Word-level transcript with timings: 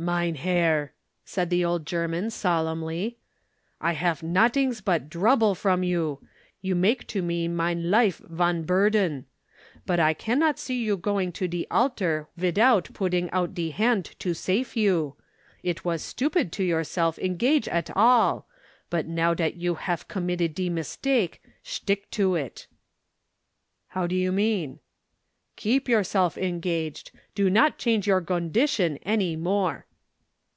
"Mein 0.00 0.36
herr," 0.36 0.94
said 1.26 1.50
the 1.50 1.62
old 1.62 1.84
German 1.84 2.30
solemnly, 2.30 3.18
"I 3.82 3.92
haf 3.92 4.22
nodings 4.22 4.80
but 4.80 5.10
drouble 5.10 5.54
from 5.54 5.82
you. 5.82 6.26
You 6.62 6.74
make 6.74 7.06
to 7.08 7.20
me 7.20 7.48
mein 7.48 7.90
life 7.90 8.16
von 8.24 8.62
burden. 8.62 9.26
But 9.84 10.00
I 10.00 10.14
cannot 10.14 10.58
see 10.58 10.82
you 10.82 10.96
going 10.96 11.32
to 11.32 11.48
de 11.48 11.66
altar 11.70 12.28
widout 12.34 12.88
putting 12.94 13.30
out 13.30 13.52
de 13.54 13.72
hand 13.72 14.14
to 14.20 14.32
safe 14.34 14.74
you. 14.74 15.16
It 15.62 15.84
was 15.84 16.00
stupid 16.00 16.50
to 16.52 16.64
yourself 16.64 17.18
engage 17.18 17.68
at 17.68 17.94
all 17.94 18.48
but, 18.88 19.04
now 19.06 19.34
dat 19.34 19.56
you 19.56 19.74
haf 19.74 20.08
committed 20.08 20.54
de 20.54 20.70
mistake, 20.70 21.42
shtick 21.62 22.10
to 22.12 22.36
it!" 22.36 22.68
"How 23.88 24.06
do 24.06 24.14
you 24.16 24.32
mean?" 24.32 24.78
"Keep 25.56 25.90
yourself 25.90 26.38
engaged. 26.38 27.10
Do 27.34 27.50
not 27.50 27.76
change 27.76 28.06
your 28.06 28.22
gondition 28.22 28.98
any 29.04 29.36
more." 29.36 29.84